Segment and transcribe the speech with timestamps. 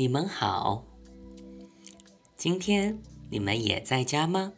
[0.00, 0.82] 你们好，
[2.34, 4.50] 今天你们也在家吗？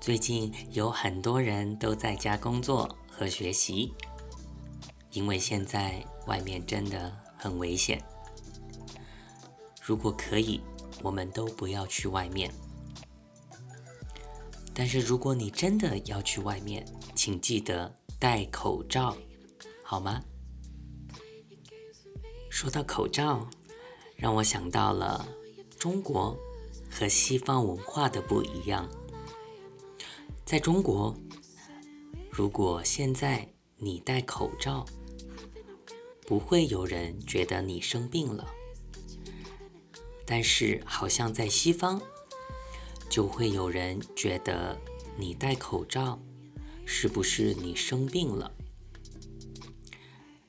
[0.00, 3.94] 最近有很多人都在家工作和学习，
[5.12, 8.02] 因为现在外面真的很危险。
[9.80, 10.60] 如果可以，
[11.00, 12.52] 我们都不要去外面。
[14.74, 16.84] 但是如果你真的要去外面，
[17.14, 19.16] 请记得戴口罩，
[19.84, 20.20] 好吗？
[22.54, 23.50] 说到口罩，
[24.14, 25.26] 让我想到了
[25.76, 26.38] 中国
[26.88, 28.88] 和西方文化的不一样。
[30.44, 31.12] 在中国，
[32.30, 34.86] 如果现在你戴口罩，
[36.28, 38.46] 不会有人觉得你生病了。
[40.24, 42.00] 但是，好像在西方，
[43.10, 44.78] 就会有人觉得
[45.18, 46.22] 你戴口罩，
[46.86, 48.54] 是不是你生病了？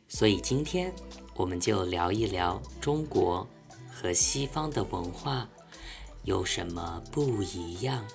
[0.08, 0.94] 所以今天。
[1.36, 3.46] 我们就聊一聊中国
[3.92, 5.50] 和西方的文化
[6.24, 8.06] 有什么不一样。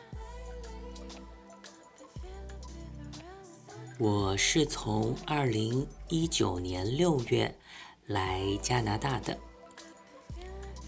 [3.99, 7.55] 我是从二零一九年六月
[8.07, 9.37] 来加拿大的，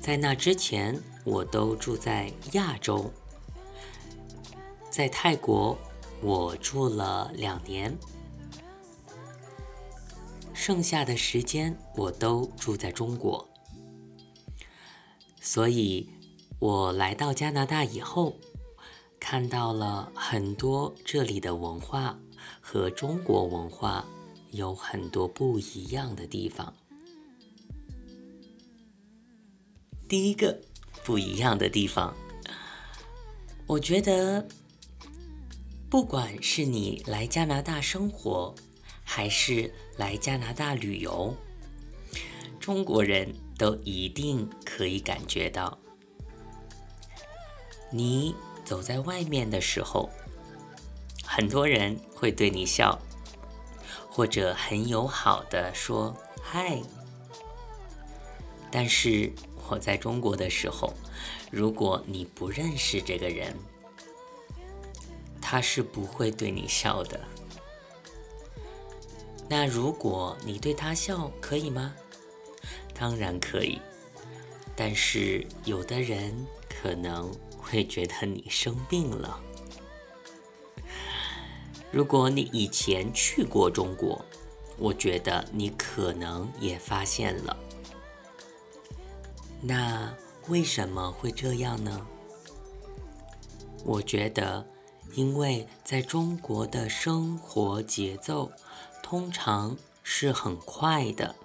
[0.00, 3.12] 在那之前我都住在亚洲，
[4.88, 5.76] 在泰国
[6.22, 7.94] 我住了两年。
[10.64, 13.48] 剩下的时间我都住在中国，
[15.40, 16.08] 所以
[16.60, 18.36] 我来到加拿大以后，
[19.18, 22.16] 看到了很多这里的文化
[22.60, 24.06] 和中国文化
[24.52, 26.72] 有很多不一样的地方。
[30.08, 30.60] 第一个
[31.02, 32.14] 不一样的地方，
[33.66, 34.46] 我觉得，
[35.90, 38.54] 不管是你来加拿大生活。
[39.04, 41.36] 还是来加拿大旅游，
[42.58, 45.78] 中国人都一定可以感觉到，
[47.90, 50.08] 你走在外面的时候，
[51.24, 52.98] 很多人会对你笑，
[54.08, 56.80] 或者很友好的说嗨。
[58.70, 59.30] 但是
[59.68, 60.94] 我在中国的时候，
[61.50, 63.54] 如果你不认识这个人，
[65.40, 67.20] 他是不会对你笑的。
[69.54, 71.94] 那如果你对他笑，可以吗？
[72.98, 73.78] 当然可以，
[74.74, 76.34] 但是有的人
[76.70, 79.38] 可能会觉得你生病了。
[81.90, 84.24] 如果你以前去过中国，
[84.78, 87.54] 我觉得你可能也发现了。
[89.60, 90.10] 那
[90.48, 92.06] 为什么会这样呢？
[93.84, 94.66] 我觉得，
[95.12, 98.50] 因为在中国的生活节奏。
[99.12, 101.36] 通常是很快的，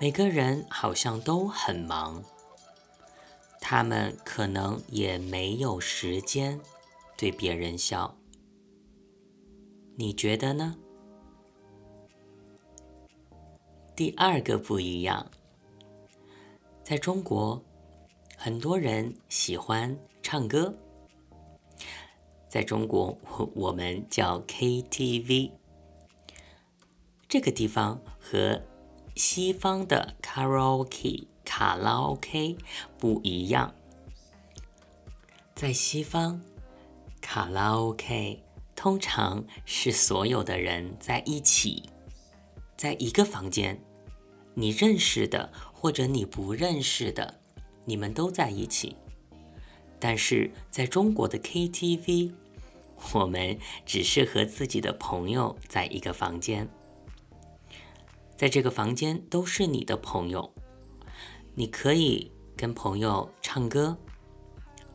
[0.00, 2.24] 每个人好像都很忙，
[3.60, 6.58] 他们可能也没有时间
[7.18, 8.16] 对别人笑。
[9.94, 10.74] 你觉得呢？
[13.94, 15.30] 第二个不一样，
[16.82, 17.62] 在中国，
[18.38, 20.74] 很多人喜欢唱歌，
[22.48, 23.18] 在中国，
[23.54, 25.59] 我们叫 KTV。
[27.30, 28.60] 这个地方和
[29.14, 32.58] 西方的卡拉 OK 卡拉 OK
[32.98, 33.72] 不一样。
[35.54, 36.40] 在西方，
[37.20, 38.42] 卡拉 OK
[38.74, 41.84] 通常是所有的人在一起，
[42.76, 43.80] 在一个房间，
[44.54, 47.38] 你认识的或者你不认识的，
[47.84, 48.96] 你们都在一起。
[50.00, 52.32] 但是在中国的 KTV，
[53.12, 56.68] 我们只是和自己的朋友在一个房间。
[58.40, 60.54] 在这个房间都是你的朋友，
[61.56, 63.98] 你可以跟朋友唱歌、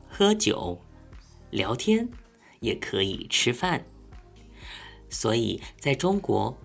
[0.09, 0.81] 喝酒、
[1.51, 2.09] 聊天，
[2.59, 3.85] 也可以吃饭。
[5.11, 6.57] 所以在中国，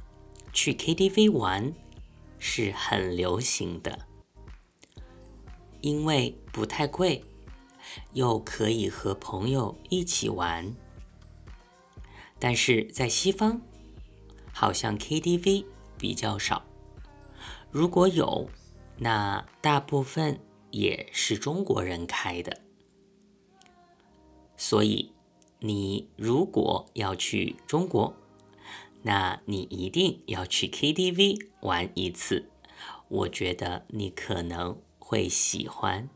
[0.54, 1.74] 去 KTV 玩
[2.38, 4.06] 是很流行的，
[5.82, 7.22] 因为不太贵，
[8.14, 10.74] 又可以和朋友一起玩。
[12.38, 13.60] 但是在西方，
[14.50, 15.66] 好像 KTV
[15.98, 16.64] 比较少。
[17.72, 18.48] 如果有，
[18.98, 20.40] 那大部分
[20.72, 22.60] 也是中国人开的。
[24.56, 25.12] 所以，
[25.60, 28.14] 你如果要去中国，
[29.02, 32.50] 那你一定要去 KTV 玩一次。
[33.08, 36.08] 我觉得你可能会喜欢。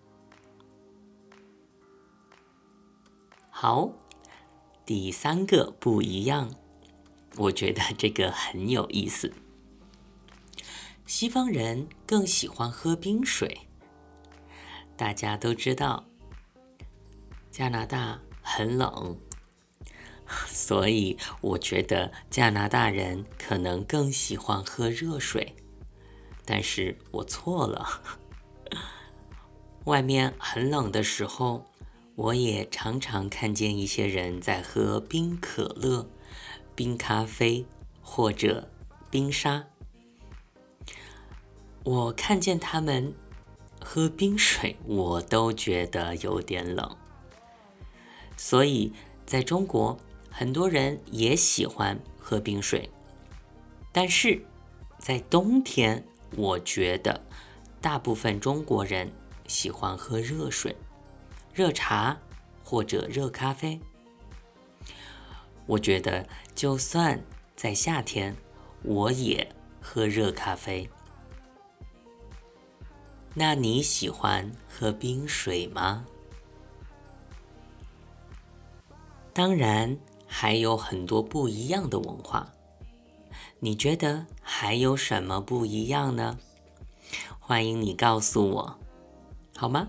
[3.49, 3.93] 好，
[4.85, 6.53] 第三个不一样，
[7.37, 9.33] 我觉得这个很有意思。
[11.06, 13.61] 西方人更喜欢喝冰水。
[14.97, 16.05] 大家都知道，
[17.51, 19.19] 加拿大很冷，
[20.47, 25.55] 所以我觉得加拿大人可能更喜欢喝热水。
[26.45, 28.03] 但是我错了。
[29.85, 31.67] 外面很冷的时候，
[32.15, 36.09] 我也常常看见一些人在喝冰可乐、
[36.75, 37.67] 冰咖啡
[38.01, 38.71] 或者
[39.11, 39.67] 冰沙。
[41.85, 43.15] 我看见他们
[43.81, 46.97] 喝冰水，我都觉得有点冷。
[48.37, 48.93] 所以，
[49.25, 49.97] 在中国，
[50.31, 52.91] 很多人也喜欢喝冰水，
[53.93, 54.45] 但是
[54.99, 56.05] 在冬天。
[56.37, 57.25] 我觉得
[57.81, 59.09] 大部分中国人
[59.47, 60.75] 喜欢喝热水、
[61.53, 62.19] 热茶
[62.65, 63.81] 或者热咖啡。
[65.65, 66.27] 我觉得
[66.57, 67.23] 就算
[67.55, 68.35] 在夏天，
[68.83, 69.49] 我也
[69.81, 70.91] 喝热咖啡。
[73.37, 76.07] 那你喜欢喝冰水吗？
[79.33, 82.53] 当然还有很多不一样的文化。
[83.59, 86.39] 你觉得还有什么不一样呢？
[87.41, 88.79] 欢迎你告诉我，
[89.57, 89.89] 好吗？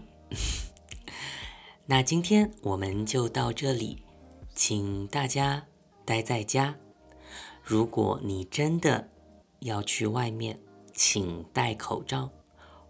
[1.85, 4.01] 那今天我们就到这里，
[4.55, 5.67] 请大家
[6.03, 6.75] 待在家。
[7.63, 9.09] 如果你真的
[9.59, 10.59] 要去外面，
[10.93, 12.31] 请戴口罩，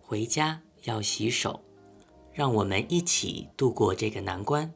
[0.06, 1.60] 回家要洗手。
[2.34, 4.74] 让我们一起度过这个难关，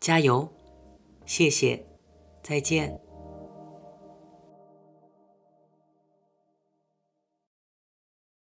[0.00, 0.48] 加油！
[1.26, 1.84] 谢谢，
[2.42, 3.09] 再见。